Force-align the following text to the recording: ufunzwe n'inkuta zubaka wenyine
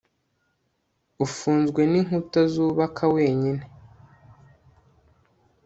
ufunzwe 1.25 1.81
n'inkuta 1.91 2.41
zubaka 2.53 3.03
wenyine 3.15 3.63